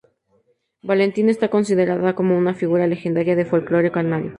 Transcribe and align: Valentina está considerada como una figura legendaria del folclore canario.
Valentina 0.81 1.29
está 1.29 1.49
considerada 1.49 2.15
como 2.15 2.35
una 2.35 2.55
figura 2.55 2.87
legendaria 2.87 3.35
del 3.35 3.45
folclore 3.45 3.91
canario. 3.91 4.29